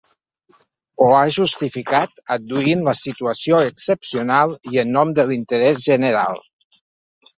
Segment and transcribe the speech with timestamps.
[1.03, 6.43] Ho ha justificat adduint la situació excepcional i en nom de l’interès general.